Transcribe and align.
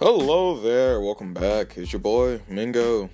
Hello 0.00 0.56
there, 0.60 1.00
welcome 1.00 1.34
back. 1.34 1.76
It's 1.76 1.92
your 1.92 1.98
boy 1.98 2.40
Mingo. 2.46 3.10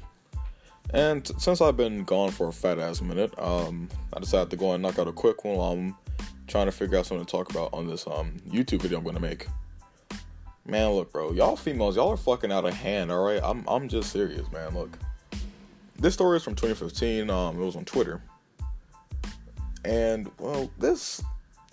And 0.91 1.27
since 1.39 1.63
I've 1.63 1.79
been 1.79 2.05
gone 2.05 2.31
for 2.31 2.49
a 2.49 2.53
fat 2.53 2.79
ass 2.79 3.01
minute, 3.01 3.33
um, 3.39 3.89
I 4.13 4.21
decided 4.21 4.51
to 4.51 4.57
go 4.59 4.73
and 4.73 4.83
knock 4.83 4.99
out 4.99 5.09
a 5.09 5.13
quick 5.13 5.47
one 5.47 5.57
while 5.57 5.73
I'm 5.73 5.97
trying 6.47 6.67
to 6.67 6.73
figure 6.73 6.99
out 6.99 7.07
something 7.07 7.25
to 7.25 7.31
talk 7.31 7.51
about 7.51 7.73
on 7.73 7.87
this 7.87 8.07
um 8.07 8.37
YouTube 8.47 8.83
video 8.83 8.99
I'm 8.99 9.05
gonna 9.05 9.19
make. 9.19 9.47
Man, 10.67 10.91
look, 10.91 11.11
bro, 11.11 11.33
y'all 11.33 11.57
females, 11.57 11.97
y'all 11.97 12.11
are 12.11 12.19
fucking 12.19 12.53
out 12.53 12.67
of 12.67 12.75
hand. 12.75 13.11
All 13.11 13.25
right, 13.25 13.41
I'm 13.43 13.65
I'm 13.67 13.89
just 13.89 14.13
serious, 14.13 14.53
man. 14.53 14.75
Look, 14.75 14.99
this 15.99 16.13
story 16.13 16.37
is 16.37 16.43
from 16.43 16.55
2015. 16.55 17.31
Um, 17.31 17.57
it 17.57 17.65
was 17.65 17.77
on 17.77 17.87
Twitter, 17.87 18.21
and 19.87 20.31
well, 20.39 20.71
this 20.79 21.23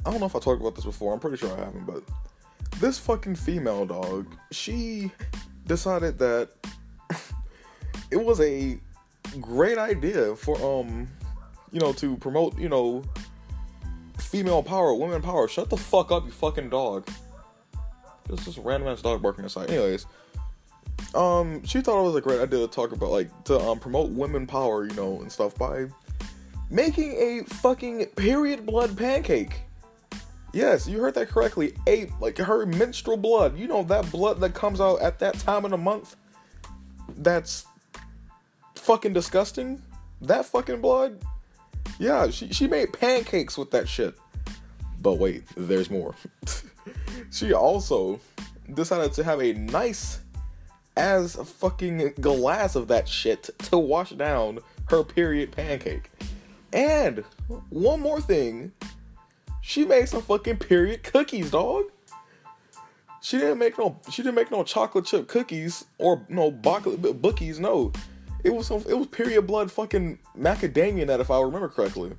I 0.06 0.12
don't 0.12 0.22
know 0.22 0.28
if 0.28 0.38
I 0.38 0.40
talked 0.40 0.62
about 0.62 0.76
this 0.76 0.86
before. 0.86 1.14
I'm 1.14 1.20
pretty 1.20 1.36
sure 1.36 1.52
I 1.52 1.66
haven't, 1.66 1.86
but 1.86 2.02
this 2.82 2.98
fucking 2.98 3.36
female 3.36 3.86
dog, 3.86 4.28
she 4.52 5.12
decided 5.68 6.18
that 6.20 6.50
it 8.12 8.18
was 8.18 8.42
a 8.42 8.80
great 9.40 9.78
idea 9.78 10.36
for 10.36 10.58
um, 10.62 11.08
you 11.72 11.80
know, 11.80 11.94
to 11.94 12.18
promote, 12.18 12.58
you 12.60 12.68
know, 12.68 13.04
female 14.18 14.62
power, 14.64 14.94
women 14.94 15.22
power. 15.22 15.48
Shut 15.48 15.70
the 15.70 15.78
fuck 15.78 16.12
up, 16.12 16.26
you 16.26 16.32
fucking 16.32 16.70
dog. 16.70 17.08
Just 18.28 18.46
this 18.46 18.58
random 18.58 18.90
ass 18.90 19.02
dog 19.02 19.22
barking 19.22 19.46
aside. 19.46 19.70
Anyways, 19.70 20.06
um, 21.16 21.64
she 21.64 21.82
thought 21.82 22.00
it 22.00 22.04
was 22.04 22.16
a 22.16 22.22
great 22.22 22.40
idea 22.40 22.60
to 22.60 22.68
talk 22.68 22.92
about 22.92 23.12
like 23.12 23.44
to 23.46 23.60
um 23.60 23.80
promote 23.80 24.10
women 24.12 24.46
power, 24.46 24.86
you 24.86 24.94
know, 24.96 25.22
and 25.22 25.32
stuff 25.32 25.56
by 25.58 25.88
making 26.70 27.12
a 27.14 27.44
fucking 27.46 28.06
period 28.16 28.66
blood 28.66 28.98
pancake. 28.98 29.62
Yes, 30.54 30.88
you 30.88 31.00
heard 31.00 31.16
that 31.16 31.30
correctly. 31.30 31.74
A 31.88 32.10
like 32.20 32.38
her 32.38 32.66
menstrual 32.66 33.18
blood. 33.18 33.58
You 33.58 33.68
know 33.68 33.84
that 33.84 34.12
blood 34.12 34.40
that 34.42 34.54
comes 34.54 34.82
out 34.82 35.02
at 35.02 35.20
that 35.20 35.40
time 35.40 35.66
of 35.66 35.72
the 35.72 35.78
month. 35.78 36.16
That's 37.18 37.66
fucking 38.76 39.14
disgusting. 39.14 39.82
That 40.22 40.46
fucking 40.46 40.82
blood. 40.82 41.22
Yeah, 42.00 42.30
she 42.30 42.52
she 42.52 42.68
made 42.68 42.94
pancakes 42.94 43.58
with 43.58 43.72
that 43.72 43.88
shit. 43.88 44.16
But 45.02 45.14
wait, 45.14 45.44
there's 45.56 45.90
more. 45.90 46.16
she 47.32 47.54
also 47.54 48.20
decided 48.74 49.14
to 49.14 49.24
have 49.24 49.42
a 49.42 49.54
nice 49.54 50.20
as 50.98 51.36
fucking 51.36 52.14
glass 52.20 52.76
of 52.76 52.88
that 52.90 53.08
shit 53.08 53.50
to 53.60 53.78
wash 53.78 54.12
down 54.12 54.60
her 54.90 55.04
period 55.04 55.52
pancake. 55.52 56.12
And 56.74 57.24
one 57.70 58.00
more 58.00 58.22
thing, 58.22 58.72
she 59.62 59.86
made 59.86 60.10
some 60.10 60.22
fucking 60.22 60.58
period 60.58 61.04
cookies, 61.04 61.52
dog. 61.52 61.86
She 63.22 63.38
didn't 63.38 63.60
make 63.60 63.78
no. 63.78 64.00
She 64.10 64.24
didn't 64.24 64.36
make 64.36 64.52
no 64.52 64.64
chocolate 64.64 65.06
chip 65.06 65.28
cookies 65.28 65.86
or 66.00 66.26
no 66.28 66.50
bookies. 66.50 67.60
No, 67.60 67.94
it 68.44 68.50
was 68.50 68.68
some. 68.68 68.84
It 68.90 68.98
was 68.98 69.08
period 69.08 69.46
blood 69.46 69.72
fucking 69.72 70.18
macadamia 70.38 71.06
nut, 71.06 71.20
if 71.20 71.30
I 71.30 71.40
remember 71.40 71.70
correctly. 71.70 72.14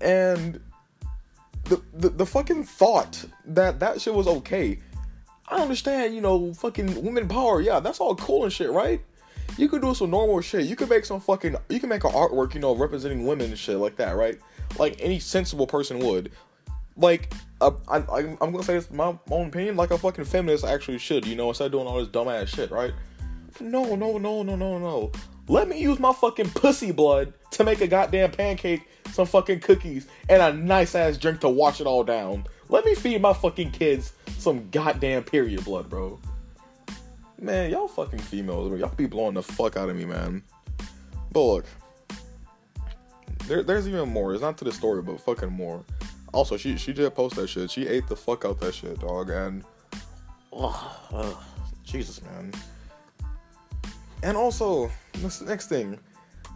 And 0.00 0.60
the, 1.64 1.82
the 1.92 2.08
the 2.10 2.26
fucking 2.26 2.64
thought 2.64 3.24
that 3.46 3.80
that 3.80 4.00
shit 4.00 4.14
was 4.14 4.28
okay. 4.28 4.78
I 5.48 5.60
understand, 5.60 6.14
you 6.14 6.20
know, 6.20 6.54
fucking 6.54 7.02
women 7.02 7.26
power. 7.26 7.60
Yeah, 7.60 7.80
that's 7.80 7.98
all 7.98 8.14
cool 8.14 8.44
and 8.44 8.52
shit, 8.52 8.70
right? 8.70 9.00
You 9.56 9.68
could 9.68 9.82
do 9.82 9.92
some 9.94 10.10
normal 10.10 10.40
shit. 10.40 10.66
You 10.66 10.76
could 10.76 10.88
make 10.88 11.04
some 11.04 11.20
fucking. 11.20 11.56
You 11.68 11.80
can 11.80 11.88
make 11.88 12.04
an 12.04 12.12
artwork, 12.12 12.54
you 12.54 12.60
know, 12.60 12.76
representing 12.76 13.26
women 13.26 13.48
and 13.48 13.58
shit 13.58 13.76
like 13.78 13.96
that, 13.96 14.12
right? 14.12 14.38
Like 14.80 14.96
any 14.98 15.18
sensible 15.18 15.66
person 15.66 16.00
would. 16.00 16.32
Like, 16.96 17.32
I, 17.60 17.70
I, 17.88 18.18
I'm 18.40 18.50
gonna 18.50 18.62
say 18.62 18.74
this 18.74 18.90
my 18.90 19.16
own 19.30 19.48
opinion, 19.48 19.76
like 19.76 19.90
a 19.90 19.98
fucking 19.98 20.24
feminist 20.24 20.64
actually 20.64 20.98
should, 20.98 21.26
you 21.26 21.36
know, 21.36 21.48
instead 21.48 21.66
of 21.66 21.72
doing 21.72 21.86
all 21.86 21.98
this 21.98 22.08
dumbass 22.08 22.48
shit, 22.48 22.70
right? 22.70 22.92
No, 23.60 23.94
no, 23.94 24.18
no, 24.18 24.42
no, 24.42 24.56
no, 24.56 24.78
no. 24.78 25.12
Let 25.48 25.68
me 25.68 25.80
use 25.80 25.98
my 25.98 26.12
fucking 26.12 26.50
pussy 26.50 26.92
blood 26.92 27.32
to 27.52 27.64
make 27.64 27.80
a 27.80 27.86
goddamn 27.86 28.32
pancake, 28.32 28.88
some 29.12 29.26
fucking 29.26 29.60
cookies, 29.60 30.06
and 30.28 30.42
a 30.42 30.52
nice 30.52 30.94
ass 30.94 31.18
drink 31.18 31.40
to 31.40 31.48
wash 31.48 31.80
it 31.80 31.86
all 31.86 32.04
down. 32.04 32.46
Let 32.68 32.84
me 32.84 32.94
feed 32.94 33.20
my 33.20 33.32
fucking 33.32 33.72
kids 33.72 34.12
some 34.38 34.70
goddamn 34.70 35.24
period 35.24 35.64
blood, 35.64 35.90
bro. 35.90 36.18
Man, 37.40 37.70
y'all 37.70 37.88
fucking 37.88 38.20
females, 38.20 38.68
bro. 38.68 38.78
Y'all 38.78 38.94
be 38.94 39.06
blowing 39.06 39.34
the 39.34 39.42
fuck 39.42 39.76
out 39.76 39.90
of 39.90 39.96
me, 39.96 40.04
man. 40.04 40.42
But 41.32 41.42
look, 41.42 41.66
there, 43.50 43.64
there's 43.64 43.88
even 43.88 44.08
more. 44.08 44.32
It's 44.32 44.42
not 44.42 44.56
to 44.58 44.64
the 44.64 44.72
story, 44.72 45.02
but 45.02 45.20
fucking 45.20 45.50
more. 45.50 45.84
Also, 46.32 46.56
she 46.56 46.76
she 46.76 46.92
did 46.92 47.12
post 47.14 47.34
that 47.34 47.48
shit. 47.48 47.70
She 47.70 47.86
ate 47.86 48.06
the 48.06 48.14
fuck 48.14 48.44
out 48.44 48.60
that 48.60 48.74
shit, 48.74 49.00
dog. 49.00 49.30
And 49.30 49.64
oh, 50.52 51.42
Jesus, 51.84 52.22
man. 52.22 52.52
And 54.22 54.36
also, 54.36 54.90
this 55.14 55.40
next 55.40 55.66
thing, 55.66 55.98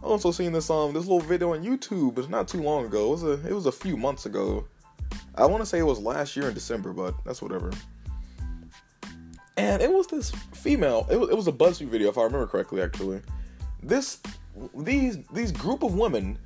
I 0.01 0.05
also 0.05 0.31
seen 0.31 0.53
this 0.53 0.69
um 0.69 0.93
this 0.93 1.03
little 1.03 1.19
video 1.19 1.53
on 1.53 1.63
YouTube. 1.63 2.17
It's 2.17 2.29
not 2.29 2.47
too 2.47 2.61
long 2.61 2.85
ago. 2.85 3.07
It 3.07 3.09
was 3.09 3.23
a 3.23 3.47
it 3.47 3.53
was 3.53 3.65
a 3.65 3.71
few 3.71 3.97
months 3.97 4.25
ago. 4.25 4.65
I 5.35 5.45
want 5.45 5.61
to 5.61 5.65
say 5.65 5.79
it 5.79 5.85
was 5.85 5.99
last 5.99 6.37
year 6.37 6.47
in 6.47 6.53
December, 6.53 6.93
but 6.93 7.13
that's 7.25 7.41
whatever. 7.41 7.71
And 9.57 9.81
it 9.81 9.91
was 9.91 10.07
this 10.07 10.31
female. 10.53 11.07
It 11.09 11.17
was, 11.17 11.29
it 11.29 11.35
was 11.35 11.47
a 11.47 11.51
BuzzFeed 11.51 11.87
video, 11.87 12.09
if 12.09 12.17
I 12.17 12.23
remember 12.23 12.47
correctly. 12.47 12.81
Actually, 12.81 13.21
this 13.83 14.21
these 14.73 15.17
these 15.33 15.51
group 15.51 15.83
of 15.83 15.95
women 15.95 16.39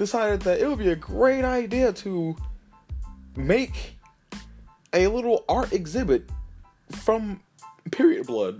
decided 0.00 0.40
that 0.40 0.58
it 0.58 0.66
would 0.66 0.78
be 0.78 0.88
a 0.88 0.96
great 0.96 1.44
idea 1.44 1.92
to 1.92 2.34
make 3.36 3.98
a 4.94 5.06
little 5.08 5.44
art 5.46 5.74
exhibit 5.74 6.26
from 6.90 7.38
period 7.90 8.26
blood. 8.26 8.58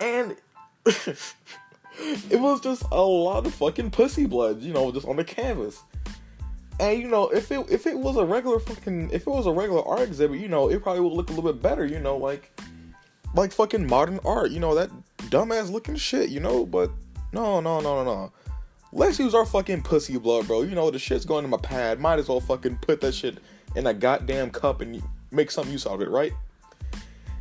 And 0.00 0.36
it 0.86 2.40
was 2.40 2.62
just 2.62 2.82
a 2.90 3.02
lot 3.02 3.44
of 3.44 3.52
fucking 3.52 3.90
pussy 3.90 4.24
blood, 4.24 4.62
you 4.62 4.72
know, 4.72 4.90
just 4.90 5.06
on 5.06 5.16
the 5.16 5.24
canvas. 5.24 5.82
And 6.80 6.98
you 6.98 7.08
know, 7.08 7.28
if 7.28 7.52
it 7.52 7.70
if 7.70 7.86
it 7.86 7.98
was 7.98 8.16
a 8.16 8.24
regular 8.24 8.58
fucking 8.58 9.10
if 9.10 9.26
it 9.26 9.30
was 9.30 9.46
a 9.46 9.52
regular 9.52 9.86
art 9.86 10.00
exhibit, 10.00 10.40
you 10.40 10.48
know, 10.48 10.70
it 10.70 10.82
probably 10.82 11.02
would 11.02 11.12
look 11.12 11.28
a 11.28 11.34
little 11.34 11.52
bit 11.52 11.60
better, 11.60 11.84
you 11.84 12.00
know, 12.00 12.16
like 12.16 12.50
like 13.34 13.52
fucking 13.52 13.86
modern 13.86 14.18
art, 14.24 14.50
you 14.50 14.60
know, 14.60 14.74
that 14.74 14.90
dumbass 15.28 15.70
looking 15.70 15.96
shit, 15.96 16.30
you 16.30 16.40
know, 16.40 16.64
but 16.64 16.90
no, 17.34 17.60
no, 17.60 17.80
no, 17.80 18.02
no, 18.02 18.04
no. 18.04 18.32
Let's 18.92 19.18
use 19.18 19.34
our 19.34 19.46
fucking 19.46 19.82
pussy 19.82 20.18
blood, 20.18 20.48
bro. 20.48 20.62
You 20.62 20.74
know, 20.74 20.90
the 20.90 20.98
shit's 20.98 21.24
going 21.24 21.44
in 21.44 21.50
my 21.50 21.58
pad. 21.58 22.00
Might 22.00 22.18
as 22.18 22.28
well 22.28 22.40
fucking 22.40 22.78
put 22.78 23.00
that 23.02 23.14
shit 23.14 23.38
in 23.76 23.86
a 23.86 23.94
goddamn 23.94 24.50
cup 24.50 24.80
and 24.80 25.00
make 25.30 25.50
some 25.50 25.70
use 25.70 25.86
out 25.86 25.94
of 25.94 26.02
it, 26.02 26.10
right? 26.10 26.32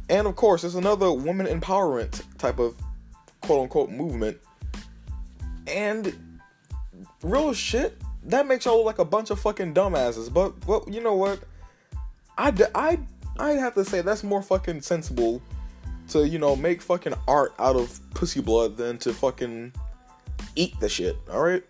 And 0.09 0.27
of 0.27 0.35
course, 0.35 0.63
it's 0.63 0.75
another 0.75 1.11
woman 1.11 1.47
empowerment 1.47 2.23
type 2.37 2.59
of 2.59 2.75
quote 3.41 3.63
unquote 3.63 3.89
movement. 3.89 4.37
And 5.67 6.39
real 7.23 7.53
shit, 7.53 7.99
that 8.25 8.47
makes 8.47 8.65
y'all 8.65 8.77
look 8.77 8.85
like 8.85 8.99
a 8.99 9.05
bunch 9.05 9.31
of 9.31 9.39
fucking 9.39 9.73
dumbasses. 9.73 10.31
But, 10.31 10.53
well, 10.67 10.85
you 10.87 11.01
know 11.01 11.15
what? 11.15 11.39
I, 12.37 12.53
I, 12.75 12.99
I'd 13.39 13.59
have 13.59 13.73
to 13.75 13.85
say 13.85 14.01
that's 14.01 14.23
more 14.23 14.41
fucking 14.41 14.81
sensible 14.81 15.41
to, 16.09 16.27
you 16.27 16.39
know, 16.39 16.55
make 16.55 16.81
fucking 16.81 17.13
art 17.27 17.53
out 17.59 17.75
of 17.75 17.99
pussy 18.13 18.41
blood 18.41 18.77
than 18.77 18.97
to 18.99 19.13
fucking 19.13 19.73
eat 20.55 20.79
the 20.79 20.89
shit, 20.89 21.17
alright? 21.29 21.63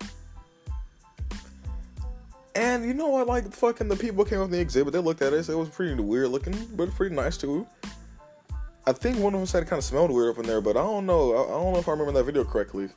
And 2.54 2.84
you 2.84 2.94
know 2.94 3.08
what? 3.08 3.26
Like, 3.26 3.52
fucking 3.52 3.88
the 3.88 3.96
people 3.96 4.24
came 4.24 4.40
up 4.40 4.50
the 4.50 4.60
exhibit, 4.60 4.92
they 4.92 4.98
looked 4.98 5.22
at 5.22 5.32
it, 5.32 5.48
it 5.48 5.54
was 5.54 5.68
pretty 5.68 5.94
weird 5.94 6.28
looking, 6.30 6.54
but 6.76 6.90
pretty 6.94 7.14
nice 7.14 7.36
too. 7.36 7.66
I 8.86 8.92
think 8.92 9.18
one 9.18 9.34
of 9.34 9.40
them 9.40 9.46
said 9.46 9.62
it 9.62 9.66
kind 9.66 9.78
of 9.78 9.84
smelled 9.84 10.10
weird 10.10 10.30
up 10.30 10.38
in 10.38 10.46
there, 10.46 10.60
but 10.60 10.76
I 10.76 10.82
don't 10.82 11.06
know. 11.06 11.32
I, 11.32 11.48
don't 11.48 11.74
know 11.74 11.78
if 11.78 11.88
I 11.88 11.92
remember 11.92 12.12
that 12.12 12.24
video 12.24 12.44
correctly. 12.44 12.88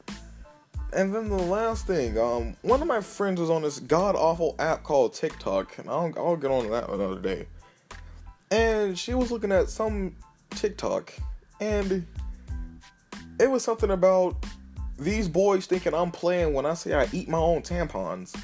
And 0.93 1.13
then 1.13 1.29
the 1.29 1.35
last 1.35 1.87
thing, 1.87 2.17
um, 2.17 2.55
one 2.61 2.81
of 2.81 2.87
my 2.87 3.01
friends 3.01 3.39
was 3.39 3.49
on 3.49 3.63
this 3.63 3.79
god 3.79 4.15
awful 4.15 4.55
app 4.59 4.83
called 4.83 5.13
TikTok, 5.13 5.77
and 5.77 5.89
I'll, 5.89 6.11
I'll 6.17 6.37
get 6.37 6.51
on 6.51 6.63
to 6.63 6.69
that 6.69 6.89
another 6.89 7.19
day. 7.19 7.47
And 8.49 8.97
she 8.97 9.13
was 9.13 9.31
looking 9.31 9.51
at 9.51 9.69
some 9.69 10.15
TikTok, 10.51 11.13
and 11.59 12.05
it 13.39 13.49
was 13.49 13.63
something 13.63 13.91
about 13.91 14.45
these 14.97 15.27
boys 15.27 15.65
thinking 15.65 15.93
I'm 15.93 16.11
playing 16.11 16.53
when 16.53 16.65
I 16.65 16.73
say 16.73 16.93
I 16.93 17.07
eat 17.11 17.27
my 17.27 17.37
own 17.37 17.61
tampons. 17.61 18.35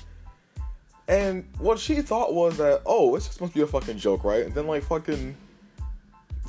And 1.07 1.47
what 1.57 1.79
she 1.79 2.01
thought 2.01 2.33
was 2.33 2.57
that, 2.57 2.81
oh, 2.85 3.15
it's 3.15 3.31
supposed 3.31 3.53
to 3.53 3.59
be 3.59 3.63
a 3.63 3.67
fucking 3.67 3.97
joke, 3.97 4.23
right? 4.23 4.45
And 4.45 4.53
then 4.53 4.67
like 4.67 4.83
fucking 4.83 5.35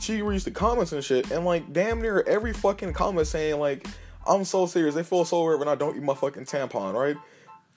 she 0.00 0.22
reads 0.22 0.44
the 0.44 0.50
comments 0.50 0.92
and 0.92 1.04
shit, 1.04 1.30
and 1.30 1.44
like 1.44 1.72
damn 1.72 2.00
near 2.00 2.22
every 2.26 2.52
fucking 2.52 2.92
comment 2.92 3.26
saying 3.26 3.60
like, 3.60 3.86
I'm 4.26 4.44
so 4.44 4.66
serious, 4.66 4.94
they 4.94 5.02
feel 5.02 5.24
so 5.24 5.44
weird 5.44 5.58
when 5.58 5.68
I 5.68 5.74
don't 5.74 5.96
eat 5.96 6.02
my 6.02 6.14
fucking 6.14 6.44
tampon, 6.44 6.94
right? 6.94 7.16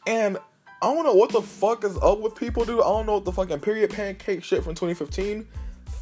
And 0.08 0.38
I 0.81 0.94
don't 0.94 1.04
know 1.04 1.14
what 1.14 1.31
the 1.31 1.42
fuck 1.42 1.84
is 1.84 1.98
up 2.02 2.19
with 2.19 2.36
people, 2.36 2.66
dude. 2.66 2.80
I 2.80 2.84
don't 2.84 3.06
know 3.06 3.16
what 3.16 3.26
the 3.26 3.31
fucking 3.31 3.60
period 3.60 3.92
pancake 3.92 4.44
shit 4.44 4.64
from 4.64 4.76
2015 4.76 5.48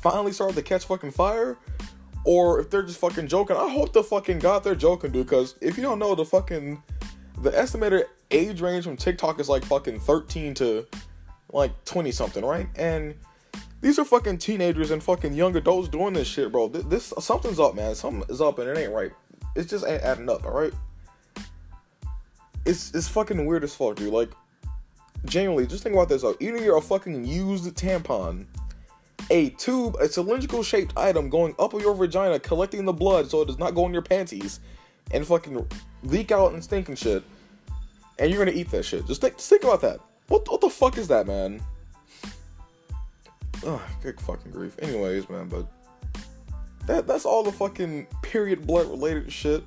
finally 0.01 0.31
started 0.31 0.56
to 0.56 0.63
catch 0.63 0.85
fucking 0.85 1.12
fire 1.12 1.57
or 2.23 2.59
if 2.59 2.69
they're 2.69 2.83
just 2.83 3.00
fucking 3.00 3.27
joking. 3.27 3.56
I 3.56 3.69
hope 3.69 3.94
the 3.94 4.03
fucking 4.03 4.39
god 4.39 4.63
they're 4.63 4.75
joking, 4.75 5.12
dude. 5.12 5.25
Because 5.25 5.56
if 5.62 5.77
you 5.77 5.83
don't 5.83 6.00
know, 6.00 6.15
the 6.15 6.25
fucking 6.25 6.81
the 7.39 7.57
estimated 7.57 8.06
age 8.29 8.62
range 8.62 8.85
from 8.85 8.97
TikTok 8.97 9.39
is 9.39 9.50
like 9.50 9.65
fucking 9.65 10.00
13 10.00 10.53
to 10.56 10.85
like 11.51 11.71
20 11.85 12.12
something, 12.12 12.45
right? 12.45 12.68
And 12.75 13.15
These 13.81 13.97
are 13.97 14.06
fucking 14.06 14.38
teenagers 14.38 14.91
and 14.91 15.03
fucking 15.03 15.33
young 15.33 15.56
adults 15.56 15.89
doing 15.89 16.13
this 16.13 16.27
shit, 16.27 16.51
bro. 16.51 16.68
This, 16.68 16.83
this 16.83 17.13
something's 17.19 17.59
up, 17.59 17.73
man. 17.75 17.95
Something 17.95 18.24
is 18.29 18.39
up, 18.39 18.59
and 18.59 18.69
it 18.69 18.77
ain't 18.77 18.91
right. 18.94 19.12
It 19.56 19.67
just 19.67 19.85
ain't 19.85 20.03
adding 20.03 20.29
up. 20.29 20.45
All 20.45 20.51
right. 20.51 20.74
It's 22.63 22.94
it's 22.94 23.07
fucking 23.07 23.44
weird 23.44 23.63
as 23.63 23.74
fuck, 23.74 23.95
dude. 23.95 24.13
Like, 24.13 24.29
genuinely, 25.25 25.65
just 25.65 25.81
think 25.81 25.95
about 25.95 26.09
this. 26.09 26.21
Though. 26.21 26.38
Eating 26.39 26.63
your 26.63 26.79
fucking 26.79 27.25
used 27.25 27.65
tampon, 27.75 28.45
a 29.31 29.49
tube, 29.51 29.95
a 29.99 30.09
cylindrical 30.09 30.61
shaped 30.61 30.95
item 30.97 31.29
going 31.29 31.55
up 31.57 31.73
of 31.73 31.81
your 31.81 31.95
vagina, 31.95 32.37
collecting 32.37 32.83
the 32.83 32.93
blood 32.93 33.31
so 33.31 33.41
it 33.41 33.47
does 33.47 33.57
not 33.57 33.73
go 33.73 33.85
in 33.85 33.93
your 33.93 34.01
panties, 34.01 34.59
and 35.11 35.25
fucking 35.25 35.65
leak 36.03 36.31
out 36.31 36.53
and 36.53 36.63
stink 36.63 36.89
and 36.89 36.99
shit. 36.99 37.23
And 38.19 38.29
you're 38.29 38.43
gonna 38.43 38.55
eat 38.55 38.69
that 38.71 38.83
shit. 38.83 39.07
Just 39.07 39.21
think, 39.21 39.37
just 39.37 39.49
think 39.49 39.63
about 39.63 39.81
that. 39.81 40.01
What 40.27 40.49
what 40.51 40.61
the 40.61 40.69
fuck 40.69 40.97
is 40.97 41.07
that, 41.07 41.25
man? 41.25 41.61
Ugh, 43.65 43.81
good 44.03 44.19
fucking 44.19 44.51
grief. 44.51 44.75
Anyways, 44.79 45.29
man, 45.29 45.47
but 45.47 45.65
that 46.87 47.07
that's 47.07 47.25
all 47.25 47.41
the 47.41 47.51
fucking 47.53 48.07
period 48.21 48.67
blood 48.67 48.87
related 48.87 49.31
shit 49.31 49.63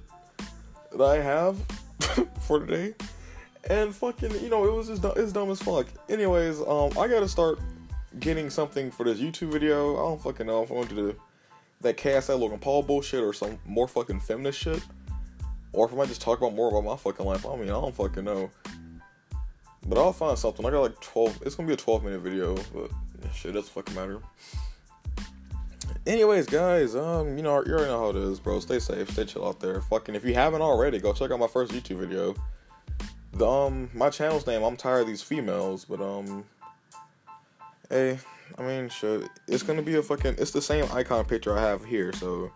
that 0.92 1.02
I 1.02 1.16
have 1.16 1.58
for 2.42 2.60
today. 2.60 2.94
And 3.70 3.94
fucking, 3.94 4.30
you 4.42 4.50
know, 4.50 4.66
it 4.66 4.72
was 4.74 4.88
just 4.88 5.02
it's 5.16 5.32
dumb 5.32 5.50
as 5.50 5.62
fuck. 5.62 5.86
Anyways, 6.10 6.60
um, 6.60 6.90
I 6.98 7.08
gotta 7.08 7.28
start 7.28 7.58
getting 8.20 8.50
something 8.50 8.90
for 8.90 9.04
this 9.04 9.18
YouTube 9.18 9.52
video. 9.52 9.94
I 9.94 10.08
don't 10.08 10.22
fucking 10.22 10.46
know 10.46 10.62
if 10.62 10.70
I 10.70 10.74
want 10.74 10.88
to 10.90 10.94
do 10.94 11.20
that 11.80 11.96
KSI 11.96 12.38
Logan 12.38 12.58
Paul 12.58 12.82
bullshit 12.82 13.22
or 13.22 13.32
some 13.32 13.58
more 13.64 13.88
fucking 13.88 14.20
feminist 14.20 14.58
shit. 14.58 14.82
Or 15.72 15.86
if 15.86 15.92
I 15.92 15.96
might 15.96 16.08
just 16.08 16.22
talk 16.22 16.38
about 16.38 16.54
more 16.54 16.68
about 16.68 16.84
my 16.84 16.96
fucking 16.96 17.26
life. 17.26 17.44
I 17.46 17.56
mean, 17.56 17.64
I 17.64 17.72
don't 17.72 17.94
fucking 17.94 18.24
know. 18.24 18.50
But 19.86 19.98
I'll 19.98 20.12
find 20.12 20.38
something. 20.38 20.64
I 20.64 20.70
got 20.70 20.80
like 20.80 21.00
12. 21.00 21.42
It's 21.44 21.54
gonna 21.56 21.66
be 21.66 21.74
a 21.74 21.76
12 21.76 22.04
minute 22.04 22.20
video, 22.20 22.54
but 22.72 22.90
shit, 23.34 23.54
doesn't 23.54 23.72
fucking 23.72 23.94
matter. 23.94 24.20
Anyways, 26.06 26.46
guys, 26.46 26.94
um, 26.94 27.36
you 27.36 27.42
know, 27.42 27.62
you 27.64 27.72
already 27.72 27.90
know 27.90 27.98
how 27.98 28.10
it 28.10 28.16
is, 28.16 28.38
bro. 28.38 28.60
Stay 28.60 28.78
safe, 28.78 29.10
stay 29.10 29.24
chill 29.24 29.46
out 29.46 29.60
there. 29.60 29.80
Fucking, 29.80 30.14
if 30.14 30.24
you 30.24 30.34
haven't 30.34 30.62
already, 30.62 30.98
go 30.98 31.12
check 31.12 31.30
out 31.30 31.38
my 31.38 31.46
first 31.46 31.72
YouTube 31.72 31.96
video. 31.96 32.34
The 33.32 33.46
um, 33.46 33.90
my 33.92 34.10
channel's 34.10 34.46
name. 34.46 34.62
I'm 34.62 34.76
tired 34.76 35.02
of 35.02 35.06
these 35.06 35.22
females, 35.22 35.84
but 35.84 36.00
um, 36.00 36.44
hey, 37.94 38.18
I 38.58 38.62
mean, 38.62 38.88
shit, 38.88 39.30
it's 39.46 39.62
gonna 39.62 39.80
be 39.80 39.94
a 39.94 40.02
fucking. 40.02 40.34
It's 40.38 40.50
the 40.50 40.60
same 40.60 40.84
icon 40.92 41.24
picture 41.24 41.56
I 41.56 41.62
have 41.62 41.84
here, 41.84 42.12
so 42.12 42.50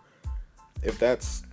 if 0.83 0.99
that's 0.99 1.43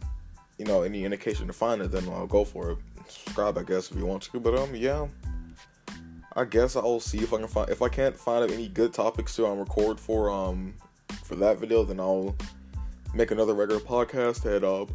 you 0.58 0.64
know 0.64 0.82
any 0.82 1.04
indication 1.04 1.46
to 1.46 1.52
find 1.52 1.80
it, 1.80 1.92
then 1.92 2.08
I'll 2.08 2.26
go 2.26 2.44
for 2.44 2.72
it. 2.72 2.78
Subscribe, 3.06 3.56
I 3.56 3.62
guess, 3.62 3.90
if 3.90 3.96
you 3.96 4.04
want 4.04 4.24
to. 4.24 4.40
But 4.40 4.58
um, 4.58 4.74
yeah. 4.74 5.06
I 6.34 6.44
guess 6.44 6.76
I'll 6.76 7.00
see 7.00 7.18
if 7.18 7.32
I 7.32 7.38
can 7.38 7.48
find 7.48 7.70
if 7.70 7.80
I 7.80 7.88
can't 7.88 8.14
find 8.14 8.50
any 8.50 8.68
good 8.68 8.92
topics 8.92 9.36
to 9.36 9.46
um, 9.46 9.58
record 9.58 9.98
for 9.98 10.30
um 10.30 10.74
for 11.22 11.36
that 11.36 11.58
video, 11.58 11.84
then 11.84 12.00
I'll 12.00 12.36
make 13.14 13.30
another 13.30 13.54
regular 13.54 13.80
podcast 13.80 14.44
and 14.44 14.64
um 14.64 14.94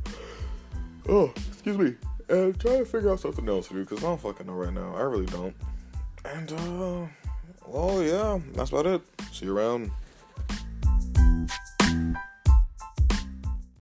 oh 1.10 1.34
excuse 1.52 1.78
me 1.78 1.96
and 2.30 2.60
try 2.60 2.78
to 2.78 2.86
figure 2.86 3.12
out 3.12 3.20
something 3.20 3.48
else 3.50 3.70
to 3.70 3.74
do 3.74 3.80
because 3.80 4.04
I 4.04 4.08
don't 4.08 4.22
fucking 4.22 4.46
know 4.46 4.54
right 4.54 4.74
now. 4.74 4.94
I 4.96 5.02
really 5.02 5.26
don't. 5.26 5.56
And 6.26 6.52
uh 6.52 7.21
well 7.68 8.04
yeah, 8.04 8.40
that's 8.54 8.72
about 8.72 8.86
it. 8.86 9.02
See 9.32 9.46
you 9.46 9.58
around. 9.58 9.92